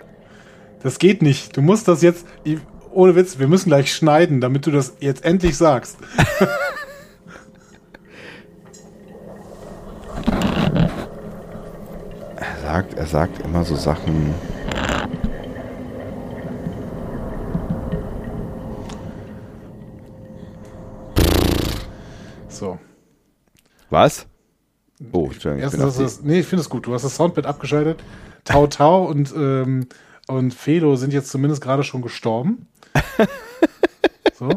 Das 0.83 0.99
geht 0.99 1.23
nicht. 1.23 1.57
Du 1.57 1.63
musst 1.63 1.89
das 1.89 2.03
jetzt. 2.03 2.27
ich- 2.45 2.59
Ohne 2.91 3.15
Witz, 3.15 3.39
wir 3.39 3.47
müssen 3.49 3.69
gleich 3.69 3.95
schneiden, 3.95 4.41
damit 4.41 4.67
du 4.67 4.71
das 4.71 4.95
jetzt 5.01 5.25
endlich 5.25 5.57
sagst. 5.57 5.99
sagt, 12.69 12.95
er 12.99 13.07
sagt 13.07 13.41
immer 13.47 13.65
so 13.65 13.77
Sachen. 13.77 14.35
So. 22.51 22.79
Was? 23.89 24.27
Oh, 25.13 25.31
Entschuldigung. 25.33 25.61
Erstens, 25.61 25.83
hast 25.83 25.99
du 25.99 26.03
das, 26.03 26.21
nee, 26.21 26.41
ich 26.41 26.47
finde 26.47 26.61
es 26.61 26.69
gut. 26.69 26.87
Du 26.87 26.93
hast 26.93 27.05
das 27.05 27.17
Soundpad 27.17 27.47
abgeschaltet. 27.47 28.01
Tau 28.45 28.67
Tau 28.67 29.05
und, 29.05 29.33
ähm, 29.35 29.87
und 30.27 30.53
Felo 30.53 30.97
sind 30.97 31.15
jetzt 31.15 31.31
zumindest 31.31 31.63
gerade 31.63 31.85
schon 31.85 32.03
gestorben. 32.03 32.67
so. 34.35 34.51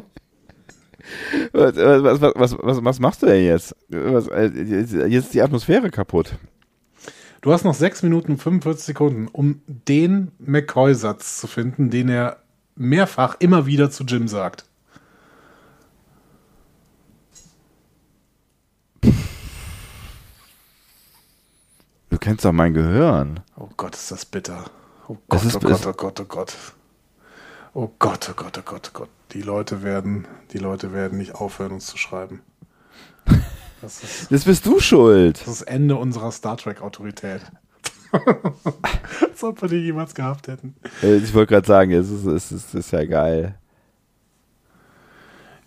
Was, 1.54 1.76
was, 1.78 2.22
was, 2.36 2.58
was, 2.60 2.84
was 2.84 3.00
machst 3.00 3.22
du 3.22 3.28
denn 3.28 3.46
jetzt? 3.46 3.74
Was, 3.88 4.28
äh, 4.28 4.48
jetzt 4.48 5.28
ist 5.28 5.34
die 5.34 5.42
Atmosphäre 5.42 5.90
kaputt. 5.90 6.36
Du 7.42 7.52
hast 7.52 7.64
noch 7.64 7.74
6 7.74 8.04
Minuten 8.04 8.34
und 8.34 8.38
45 8.38 8.86
Sekunden, 8.86 9.28
um 9.28 9.62
den 9.68 10.32
McCoy-Satz 10.40 11.40
zu 11.40 11.48
finden, 11.48 11.90
den 11.90 12.08
er 12.10 12.38
mehrfach 12.76 13.36
immer 13.40 13.66
wieder 13.66 13.90
zu 13.90 14.04
Jim 14.04 14.28
sagt. 14.28 14.66
Du 22.10 22.18
kennst 22.18 22.46
doch 22.46 22.52
mein 22.52 22.74
Gehirn. 22.74 23.40
Oh 23.56 23.70
Gott, 23.78 23.96
ist 23.96 24.12
das 24.12 24.26
bitter. 24.26 24.66
Oh 25.08 25.18
Gott, 25.30 25.44
ist- 25.44 25.56
oh 25.56 25.60
Gott, 25.60 25.86
oh 25.86 25.94
Gott, 25.94 26.20
oh 26.20 26.26
Gott. 26.26 26.54
Oh 27.74 27.90
Gott, 28.00 28.30
oh 28.30 28.34
Gott, 28.36 28.58
oh 28.58 28.62
Gott, 28.66 28.90
oh 28.94 28.98
Gott. 29.00 29.10
Die 29.32 29.42
Leute 29.42 29.82
werden, 29.82 30.28
die 30.52 30.58
Leute 30.58 30.92
werden 30.94 31.18
nicht 31.18 31.36
aufhören, 31.36 31.72
uns 31.72 31.86
zu 31.88 31.98
schreiben. 31.98 32.42
Das 33.82 34.04
ist 34.04 34.32
Das 34.32 34.46
bist 34.46 34.66
du 34.66 34.80
schuld. 34.80 35.38
das, 35.42 35.48
ist 35.48 35.62
das 35.62 35.68
Ende 35.68 35.96
unserer 35.96 36.32
Star 36.32 36.58
Trek-Autorität. 36.58 37.42
Als 38.12 39.44
ob 39.44 39.62
wir 39.62 39.70
die 39.70 39.78
jemals 39.78 40.14
gehabt 40.16 40.48
hätten. 40.48 40.76
Äh, 41.02 41.18
Ich 41.18 41.34
wollte 41.34 41.54
gerade 41.54 41.68
sagen, 41.68 41.92
es 41.92 42.10
ist, 42.10 42.26
es, 42.26 42.52
ist, 42.52 42.68
es 42.70 42.74
ist 42.74 42.92
ja 42.92 43.06
geil. 43.06 43.56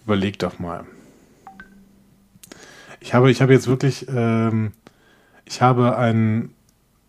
Überleg 0.05 0.39
doch 0.39 0.59
mal. 0.59 0.85
Ich 3.01 3.15
habe, 3.15 3.31
ich 3.31 3.41
habe 3.43 3.53
jetzt 3.53 3.67
wirklich, 3.67 4.07
ähm, 4.09 4.73
ich 5.47 5.63
habe 5.63 5.97
ein, 5.97 6.55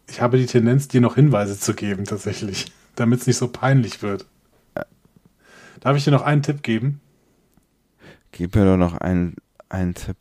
ich 0.09 0.21
habe 0.21 0.37
die 0.37 0.45
Tendenz, 0.45 0.87
dir 0.87 1.01
noch 1.01 1.15
Hinweise 1.15 1.59
zu 1.59 1.73
geben, 1.73 2.05
tatsächlich, 2.05 2.71
damit 2.95 3.21
es 3.21 3.27
nicht 3.27 3.37
so 3.37 3.47
peinlich 3.49 4.01
wird. 4.01 4.25
Darf 5.81 5.97
ich 5.97 6.03
dir 6.05 6.11
noch 6.11 6.23
einen 6.23 6.41
Tipp 6.41 6.63
geben? 6.63 6.99
Gib 8.31 8.55
mir 8.55 8.65
doch 8.65 8.77
noch 8.77 8.97
einen, 8.97 9.35
einen 9.69 9.93
Tipp. 9.93 10.17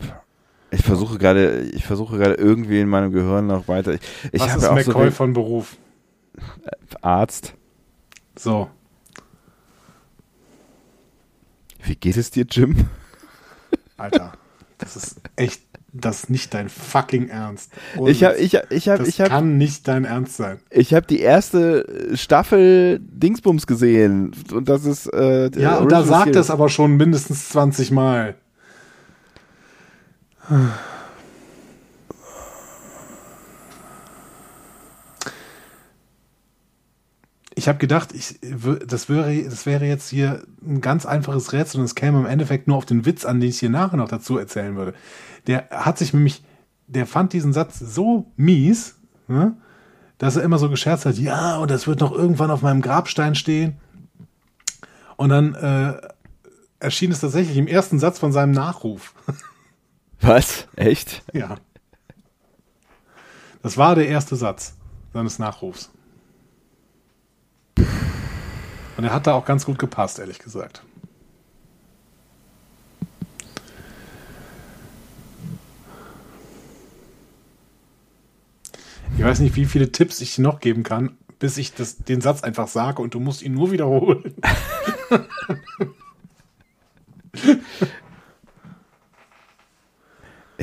Ich 0.74 0.82
versuche 0.82 1.18
gerade, 1.18 1.60
ich 1.72 1.84
versuche 1.84 2.16
gerade 2.18 2.34
irgendwie 2.34 2.80
in 2.80 2.88
meinem 2.88 3.12
Gehirn 3.12 3.46
noch 3.46 3.68
weiter. 3.68 3.94
Ich, 3.94 4.00
ich 4.32 4.40
Was 4.40 4.62
habe 4.64 4.80
ist 4.80 4.86
McCoy 4.88 5.06
so 5.06 5.10
von 5.12 5.32
Beruf? 5.32 5.76
Arzt. 7.00 7.54
So, 8.36 8.68
Wie 11.84 11.94
geht 11.94 12.16
es 12.16 12.30
dir, 12.30 12.46
Jim? 12.50 12.86
Alter, 13.96 14.32
das 14.78 14.96
ist 14.96 15.20
echt, 15.36 15.62
das 15.92 16.24
ist 16.24 16.30
nicht 16.30 16.52
dein 16.54 16.68
fucking 16.68 17.28
Ernst. 17.28 17.70
Ohne 17.96 18.10
Ich 18.10 18.24
habe, 18.24 18.36
ich, 18.36 18.56
hab- 18.56 18.72
ich 18.72 18.88
habe, 18.88 18.98
das 19.00 19.08
ich 19.08 19.20
habe, 19.20 19.30
kann 19.30 19.58
nicht 19.58 19.86
dein 19.86 20.04
Ernst 20.04 20.36
sein. 20.36 20.58
ich 20.70 20.94
habe 20.94 21.06
die 21.06 21.20
erste 21.20 22.16
Staffel 22.16 22.98
Dingsbums 23.00 23.66
gesehen 23.66 24.34
und 24.52 24.68
das 24.68 24.84
ist 24.84 25.06
äh, 25.12 25.50
Ja, 25.60 25.76
und 25.76 25.92
da 25.92 26.02
sagt 26.02 26.34
es 26.36 26.50
aber 26.50 26.68
schon 26.68 26.96
mindestens 26.96 27.50
20 27.50 27.90
Mal. 27.90 28.34
Ich 37.54 37.68
habe 37.68 37.78
gedacht, 37.78 38.12
ich, 38.12 38.38
das, 38.86 39.08
wäre, 39.08 39.42
das 39.44 39.64
wäre 39.64 39.86
jetzt 39.86 40.10
hier 40.10 40.42
ein 40.62 40.80
ganz 40.80 41.06
einfaches 41.06 41.52
Rätsel 41.52 41.80
und 41.80 41.86
es 41.86 41.94
käme 41.94 42.18
im 42.18 42.26
Endeffekt 42.26 42.68
nur 42.68 42.76
auf 42.76 42.84
den 42.84 43.06
Witz 43.06 43.24
an, 43.24 43.40
den 43.40 43.48
ich 43.48 43.60
hier 43.60 43.70
nachher 43.70 43.96
noch 43.96 44.08
dazu 44.08 44.36
erzählen 44.36 44.76
würde. 44.76 44.94
Der 45.46 45.68
hat 45.70 45.96
sich 45.98 46.12
nämlich, 46.12 46.44
der 46.88 47.06
fand 47.06 47.32
diesen 47.32 47.52
Satz 47.52 47.78
so 47.78 48.30
mies, 48.36 48.96
ne, 49.28 49.56
dass 50.18 50.36
er 50.36 50.42
immer 50.42 50.58
so 50.58 50.68
gescherzt 50.68 51.06
hat, 51.06 51.16
ja, 51.16 51.56
und 51.56 51.70
das 51.70 51.86
wird 51.86 52.00
noch 52.00 52.12
irgendwann 52.12 52.50
auf 52.50 52.62
meinem 52.62 52.82
Grabstein 52.82 53.34
stehen. 53.34 53.76
Und 55.16 55.30
dann 55.30 55.54
äh, 55.54 55.94
erschien 56.80 57.12
es 57.12 57.20
tatsächlich 57.20 57.56
im 57.56 57.66
ersten 57.66 57.98
Satz 57.98 58.18
von 58.18 58.32
seinem 58.32 58.52
Nachruf. 58.52 59.14
Was? 60.24 60.66
Echt? 60.74 61.22
ja. 61.34 61.56
Das 63.62 63.76
war 63.76 63.94
der 63.94 64.08
erste 64.08 64.36
Satz 64.36 64.74
seines 65.12 65.38
Nachrufs. 65.38 65.90
Und 67.76 69.04
er 69.04 69.12
hat 69.12 69.26
da 69.26 69.34
auch 69.34 69.44
ganz 69.44 69.66
gut 69.66 69.78
gepasst, 69.78 70.18
ehrlich 70.18 70.38
gesagt. 70.38 70.82
Ich 79.18 79.24
weiß 79.24 79.40
nicht, 79.40 79.56
wie 79.56 79.66
viele 79.66 79.92
Tipps 79.92 80.22
ich 80.22 80.36
dir 80.36 80.42
noch 80.42 80.60
geben 80.60 80.84
kann, 80.84 81.18
bis 81.38 81.58
ich 81.58 81.74
das, 81.74 81.98
den 81.98 82.22
Satz 82.22 82.42
einfach 82.42 82.68
sage 82.68 83.02
und 83.02 83.12
du 83.12 83.20
musst 83.20 83.42
ihn 83.42 83.52
nur 83.52 83.72
wiederholen. 83.72 84.34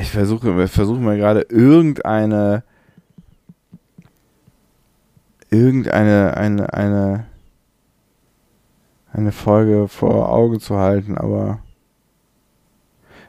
Ich 0.02 0.10
versuche, 0.10 0.56
wir 0.56 0.66
versuchen 0.66 1.04
mal 1.04 1.16
gerade 1.16 1.42
irgendeine, 1.42 2.64
irgendeine, 5.48 6.36
eine, 6.36 6.74
eine, 6.74 7.26
eine 9.12 9.30
Folge 9.30 9.86
vor 9.86 10.28
Auge 10.30 10.58
zu 10.58 10.76
halten, 10.76 11.16
aber 11.16 11.60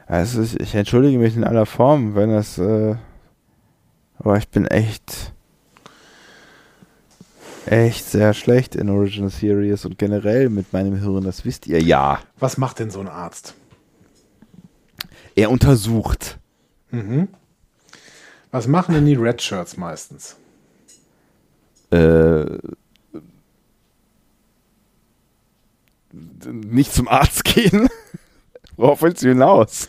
ist, 0.08 0.60
ich 0.60 0.74
entschuldige 0.74 1.16
mich 1.16 1.36
in 1.36 1.44
aller 1.44 1.64
Form, 1.64 2.16
wenn 2.16 2.30
das, 2.30 2.58
äh, 2.58 2.96
aber 4.18 4.36
ich 4.38 4.48
bin 4.48 4.66
echt, 4.66 5.32
echt 7.66 8.04
sehr 8.04 8.34
schlecht 8.34 8.74
in 8.74 8.90
Original 8.90 9.30
Series 9.30 9.84
und 9.84 9.96
generell 9.96 10.48
mit 10.48 10.72
meinem 10.72 10.96
Hirn, 10.96 11.22
das 11.22 11.44
wisst 11.44 11.68
ihr 11.68 11.80
ja. 11.80 12.18
Was 12.40 12.58
macht 12.58 12.80
denn 12.80 12.90
so 12.90 12.98
ein 12.98 13.08
Arzt? 13.08 13.54
Er 15.36 15.52
untersucht. 15.52 16.40
Mhm. 16.94 17.28
Was 18.50 18.66
machen 18.68 18.94
denn 18.94 19.06
die 19.06 19.14
Red 19.14 19.42
Shirts 19.42 19.76
meistens? 19.76 20.36
äh, 21.94 22.58
nicht 26.42 26.92
zum 26.92 27.08
Arzt 27.08 27.44
gehen. 27.44 27.88
Worauf 28.76 29.02
willst 29.02 29.22
du 29.22 29.28
hinaus? 29.28 29.88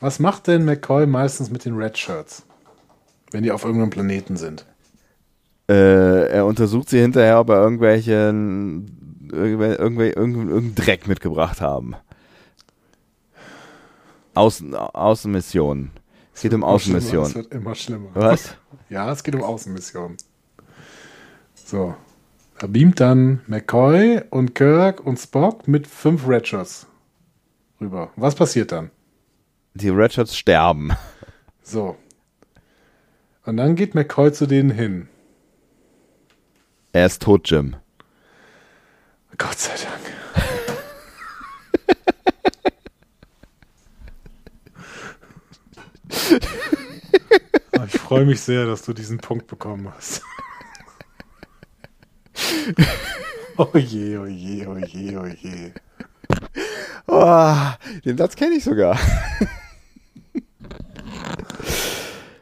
Was 0.00 0.18
macht 0.18 0.46
denn 0.46 0.64
McCoy 0.64 1.06
meistens 1.06 1.50
mit 1.50 1.64
den 1.64 1.76
Red 1.76 1.98
Shirts? 1.98 2.44
Wenn 3.30 3.42
die 3.42 3.52
auf 3.52 3.64
irgendeinem 3.64 3.90
Planeten 3.90 4.36
sind. 4.36 4.66
Äh, 5.68 6.28
er 6.28 6.46
untersucht 6.46 6.88
sie 6.88 7.00
hinterher, 7.00 7.40
ob 7.40 7.50
er 7.50 7.62
irgendwelchen 7.62 9.28
irgendwel, 9.32 9.76
irgendwel, 9.76 10.10
irgendeinen 10.10 10.48
irgendeinen 10.48 10.74
Dreck 10.74 11.06
mitgebracht 11.06 11.60
haben. 11.60 11.94
Außen, 14.34 14.74
Außenmissionen. 14.74 15.90
Es 16.42 16.50
geht 16.50 16.54
um 16.54 16.62
Es 16.62 16.68
Außenmissionen. 16.68 17.34
wird 17.36 17.52
immer 17.54 17.76
schlimmer. 17.76 18.08
Was? 18.14 18.56
Ja, 18.90 19.12
es 19.12 19.22
geht 19.22 19.36
um 19.36 19.44
Außenmissionen. 19.44 20.16
So. 21.54 21.94
Da 22.58 22.66
beamt 22.66 22.98
dann 22.98 23.42
McCoy 23.46 24.22
und 24.28 24.56
Kirk 24.56 25.06
und 25.06 25.20
Spock 25.20 25.68
mit 25.68 25.86
fünf 25.86 26.26
Shirts 26.44 26.88
rüber. 27.80 28.10
Was 28.16 28.34
passiert 28.34 28.72
dann? 28.72 28.90
Die 29.74 29.90
Redshirts 29.90 30.36
sterben. 30.36 30.90
So. 31.62 31.96
Und 33.44 33.56
dann 33.58 33.76
geht 33.76 33.94
McCoy 33.94 34.32
zu 34.32 34.46
denen 34.46 34.70
hin. 34.70 35.06
Er 36.92 37.06
ist 37.06 37.22
tot, 37.22 37.48
Jim. 37.48 37.76
Gott 39.38 39.60
sei 39.60 39.74
Dank. 39.76 40.12
Oh, 47.78 47.84
ich 47.86 48.01
freue 48.12 48.26
mich 48.26 48.42
sehr, 48.42 48.66
dass 48.66 48.82
du 48.82 48.92
diesen 48.92 49.16
Punkt 49.16 49.46
bekommen 49.46 49.90
hast. 49.96 50.20
Oh 53.56 53.68
je, 53.74 54.18
oh 54.18 54.26
je, 54.26 54.66
oh 54.66 54.76
je, 54.76 55.16
oh 55.16 55.26
je. 55.26 55.72
Oh, 57.06 57.54
den 58.04 58.18
Satz 58.18 58.36
kenne 58.36 58.56
ich 58.56 58.64
sogar. 58.64 58.98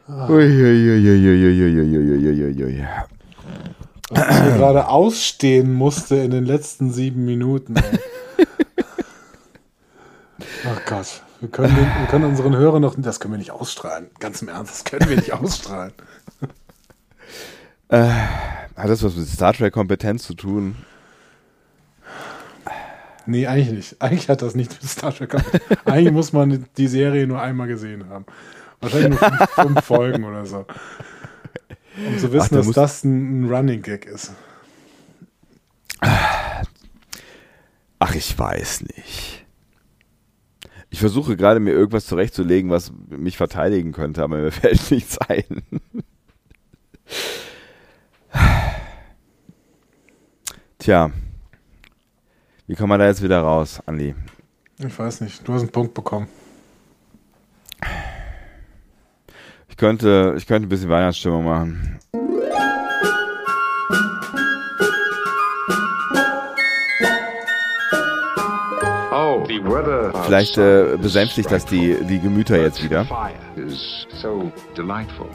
Uiuiuiuiuiuiuiuiui. 0.09 2.85
Was 4.09 4.29
ich 4.29 4.39
hier 4.43 4.57
gerade 4.57 4.89
ausstehen 4.89 5.73
musste 5.73 6.17
in 6.17 6.31
den 6.31 6.45
letzten 6.45 6.91
sieben 6.91 7.23
Minuten. 7.23 7.75
Oh 10.65 10.77
Gott. 10.85 11.21
Wir 11.41 11.49
können, 11.49 11.75
den, 11.75 11.85
wir 11.85 12.05
können 12.07 12.25
unseren 12.25 12.55
Hörern 12.55 12.83
noch. 12.83 12.93
Das 12.95 13.19
können 13.19 13.33
wir 13.33 13.39
nicht 13.39 13.49
ausstrahlen. 13.49 14.11
Ganz 14.19 14.43
im 14.43 14.47
Ernst, 14.47 14.71
das 14.71 14.83
können 14.83 15.09
wir 15.09 15.15
nicht 15.17 15.33
ausstrahlen. 15.33 15.91
Äh, 17.89 18.09
hat 18.75 18.89
das 18.89 19.03
was 19.03 19.15
mit 19.15 19.27
Star 19.27 19.51
Trek 19.51 19.73
Kompetenz 19.73 20.23
zu 20.23 20.35
tun? 20.35 20.75
Nee, 23.25 23.47
eigentlich 23.47 23.71
nicht. 23.71 24.01
Eigentlich 24.01 24.29
hat 24.29 24.41
das 24.43 24.55
nichts 24.55 24.75
mit 24.81 24.89
Star 24.89 25.13
Trek. 25.13 25.31
gemacht. 25.31 25.61
Eigentlich 25.85 26.13
muss 26.13 26.31
man 26.31 26.67
die 26.77 26.87
Serie 26.87 27.25
nur 27.25 27.41
einmal 27.41 27.67
gesehen 27.67 28.07
haben. 28.07 28.25
Wahrscheinlich 28.79 29.09
nur 29.09 29.29
fünf, 29.29 29.49
fünf 29.49 29.83
Folgen 29.83 30.23
oder 30.23 30.45
so. 30.45 30.65
Um 32.07 32.17
zu 32.19 32.31
wissen, 32.31 32.45
Ach, 32.45 32.49
da 32.49 32.55
dass 32.57 32.71
das 32.71 33.03
ein, 33.03 33.41
ein 33.41 33.53
Running 33.53 33.81
Gag 33.81 34.05
ist. 34.05 34.31
Ach, 37.99 38.15
ich 38.15 38.37
weiß 38.37 38.83
nicht. 38.95 39.40
Ich 40.91 40.99
versuche 40.99 41.37
gerade 41.37 41.61
mir 41.61 41.71
irgendwas 41.71 42.05
zurechtzulegen, 42.05 42.69
was 42.69 42.91
mich 43.09 43.37
verteidigen 43.37 43.93
könnte, 43.93 44.21
aber 44.23 44.37
mir 44.37 44.51
fällt 44.51 44.91
nichts 44.91 45.17
ein. 45.19 45.63
Tja. 50.77 51.11
Wie 52.67 52.75
kommen 52.75 52.91
wir 52.91 52.97
da 52.97 53.07
jetzt 53.07 53.23
wieder 53.23 53.39
raus, 53.39 53.81
Andi? 53.85 54.13
Ich 54.79 54.99
weiß 54.99 55.21
nicht. 55.21 55.47
Du 55.47 55.53
hast 55.53 55.61
einen 55.61 55.71
Punkt 55.71 55.93
bekommen. 55.93 56.27
Ich 59.69 59.77
könnte, 59.77 60.35
ich 60.37 60.45
könnte 60.45 60.67
ein 60.67 60.69
bisschen 60.69 60.89
Weihnachtsstimmung 60.89 61.45
machen. 61.45 61.99
Vielleicht 70.25 70.57
äh, 70.57 70.97
besänftigt 71.01 71.51
das 71.51 71.65
die, 71.65 71.95
die 72.03 72.19
Gemüter 72.19 72.57
jetzt 72.57 72.83
wieder. 72.83 73.05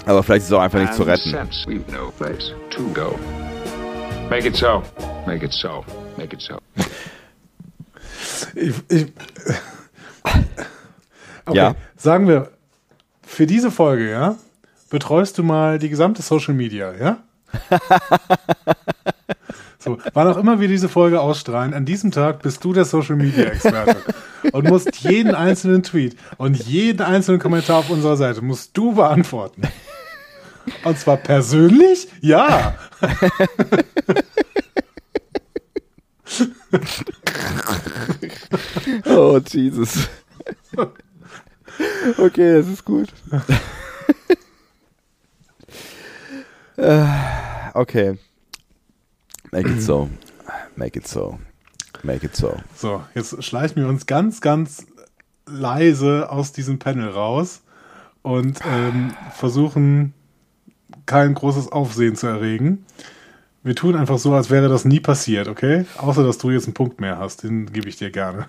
Aber 0.07 0.23
vielleicht 0.23 0.43
ist 0.43 0.47
es 0.49 0.53
auch 0.53 0.61
einfach 0.61 0.81
nicht 0.81 0.95
zu 0.95 1.03
retten. 1.03 1.31
Since 1.31 1.67
we've 1.67 1.91
no 1.93 2.11
place 2.19 2.53
to 2.71 2.83
go. 2.95 3.19
Make 4.31 4.47
it 4.49 4.57
so. 4.57 4.83
Make 5.26 5.45
it 5.45 5.53
so. 5.53 5.85
Make 6.17 6.35
it 6.35 6.43
so. 6.43 6.59
Ich, 8.55 8.75
ich, 8.88 9.07
okay, 11.47 11.57
Ja. 11.57 11.75
sagen 11.97 12.26
wir, 12.29 12.50
für 13.25 13.47
diese 13.47 13.71
Folge, 13.71 14.11
ja, 14.11 14.37
betreust 14.91 15.38
du 15.38 15.43
mal 15.43 15.79
die 15.79 15.88
gesamte 15.88 16.23
Social 16.23 16.55
Media, 16.55 16.93
ja? 16.95 17.19
so, 19.79 19.99
wann 20.15 20.29
auch 20.29 20.37
immer 20.37 20.61
wir 20.61 20.69
diese 20.69 20.88
Folge 20.88 21.21
ausstrahlen, 21.21 21.75
an 21.75 21.85
diesem 21.85 22.11
Tag 22.11 22.43
bist 22.43 22.65
du 22.65 22.73
der 22.73 22.85
Social 22.85 23.17
Media 23.17 23.45
Experte 23.45 23.97
und 24.52 24.69
musst 24.69 24.97
jeden 24.97 25.35
einzelnen 25.35 25.83
Tweet 25.83 26.16
und 26.38 26.57
jeden 26.57 27.02
einzelnen 27.02 27.40
Kommentar 27.40 27.78
auf 27.78 27.90
unserer 27.90 28.16
Seite 28.16 28.43
musst 28.43 28.76
du 28.76 28.95
beantworten. 28.95 29.62
Und 30.85 30.99
zwar 30.99 31.16
persönlich? 31.16 32.09
Ja. 32.21 32.75
Oh, 39.07 39.40
Jesus. 39.47 40.09
Okay, 42.19 42.55
das 42.55 42.69
ist 42.69 42.85
gut. 42.85 43.09
Äh, 46.76 47.07
okay. 47.75 48.19
Make 49.50 49.71
it 49.71 49.83
so. 49.83 50.11
Make 50.76 50.99
it 50.99 51.09
so. 51.09 51.38
Make 52.07 52.25
it 52.25 52.37
so. 52.37 52.57
So, 52.77 53.03
jetzt 53.15 53.43
schleichen 53.43 53.83
wir 53.83 53.89
uns 53.89 54.07
ganz, 54.07 54.41
ganz 54.41 54.87
leise 55.47 56.31
aus 56.31 56.53
diesem 56.53 56.79
Panel 56.79 57.09
raus 57.09 57.62
und 58.23 58.61
ähm, 58.64 59.12
versuchen 59.35 60.14
kein 61.05 61.35
großes 61.35 61.71
Aufsehen 61.73 62.14
zu 62.14 62.29
erregen. 62.29 62.87
Wir 63.64 63.75
tun 63.75 63.97
einfach 63.97 64.19
so, 64.19 64.33
als 64.35 64.51
wäre 64.51 64.69
das 64.69 64.85
nie 64.85 65.01
passiert, 65.01 65.49
okay? 65.49 65.85
Außer, 65.97 66.23
dass 66.23 66.38
du 66.38 66.51
jetzt 66.51 66.66
einen 66.66 66.75
Punkt 66.75 67.01
mehr 67.01 67.19
hast, 67.19 67.42
den 67.42 67.73
gebe 67.73 67.88
ich 67.88 67.97
dir 67.97 68.11
gerne. 68.11 68.47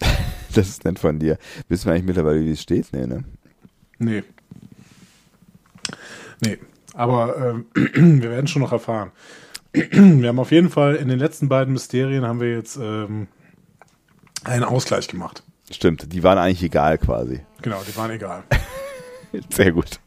Das 0.54 0.66
ist 0.66 0.84
nett 0.86 0.98
von 0.98 1.18
dir. 1.18 1.38
Wissen 1.68 1.84
wir 1.84 1.92
eigentlich 1.92 2.06
mittlerweile, 2.06 2.40
wie 2.40 2.50
es 2.50 2.62
steht? 2.62 2.88
Nee, 2.92 3.06
ne? 3.06 3.22
Nee. 3.98 4.24
Nee, 6.40 6.58
aber 6.94 7.36
ähm, 7.36 7.66
wir 8.22 8.30
werden 8.30 8.48
schon 8.48 8.62
noch 8.62 8.72
erfahren. 8.72 9.12
Wir 9.72 10.28
haben 10.28 10.38
auf 10.38 10.50
jeden 10.50 10.70
Fall 10.70 10.96
in 10.96 11.08
den 11.08 11.18
letzten 11.18 11.48
beiden 11.48 11.72
Mysterien 11.72 12.26
haben 12.26 12.40
wir 12.40 12.52
jetzt 12.52 12.76
ähm, 12.76 13.28
einen 14.44 14.64
Ausgleich 14.64 15.08
gemacht. 15.08 15.42
Stimmt, 15.70 16.12
die 16.12 16.22
waren 16.22 16.38
eigentlich 16.38 16.62
egal 16.62 16.98
quasi. 16.98 17.40
Genau, 17.60 17.80
die 17.86 17.96
waren 17.96 18.10
egal. 18.10 18.44
Sehr 19.50 19.72
gut. 19.72 20.00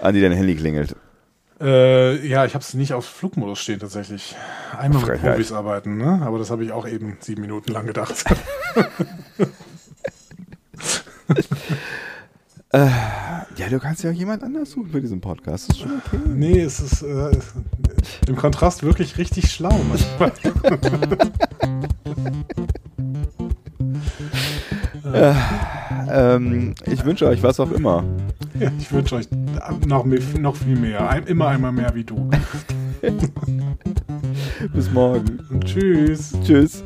Andi, 0.00 0.20
dein 0.20 0.32
Handy 0.32 0.54
klingelt. 0.54 0.94
Äh, 1.58 2.26
ja, 2.26 2.44
ich 2.44 2.52
habe 2.52 2.62
es 2.62 2.74
nicht 2.74 2.92
auf 2.92 3.06
Flugmodus 3.06 3.60
stehen 3.60 3.80
tatsächlich. 3.80 4.36
Einmal 4.78 5.02
mit. 5.06 5.22
Profis 5.22 5.52
arbeiten, 5.52 5.96
ne? 5.96 6.20
Aber 6.22 6.38
das 6.38 6.50
habe 6.50 6.62
ich 6.64 6.72
auch 6.72 6.86
eben 6.86 7.16
sieben 7.20 7.40
Minuten 7.40 7.72
lang 7.72 7.86
gedacht. 7.86 8.24
Ja, 13.56 13.70
du 13.70 13.78
kannst 13.78 14.02
ja 14.02 14.10
auch 14.10 14.14
jemand 14.14 14.42
anders 14.42 14.72
suchen 14.72 14.90
für 14.90 15.00
diesen 15.00 15.20
Podcast. 15.20 15.70
Das 15.70 15.76
ist 15.76 15.82
schon 15.82 16.02
okay. 16.04 16.18
nee, 16.26 16.60
es 16.60 16.78
ist 16.78 17.02
äh, 17.02 17.30
im 18.26 18.36
Kontrast 18.36 18.82
wirklich 18.82 19.18
richtig 19.18 19.50
schlau 19.52 19.74
manchmal. 19.88 20.32
Ähm, 26.08 26.74
ich 26.86 27.04
wünsche 27.04 27.26
euch 27.26 27.42
was 27.42 27.60
auch 27.60 27.70
immer. 27.72 28.04
Ja, 28.58 28.70
ich 28.78 28.90
wünsche 28.92 29.16
euch 29.16 29.26
noch, 29.86 30.04
mehr- 30.04 30.20
noch 30.38 30.56
viel 30.56 30.76
mehr. 30.76 31.08
Ein, 31.08 31.24
immer 31.24 31.48
einmal 31.48 31.72
mehr 31.72 31.94
wie 31.94 32.04
du. 32.04 32.30
Bis 34.72 34.90
morgen. 34.90 35.38
Tschüss. 35.64 36.32
Tschüss. 36.44 36.82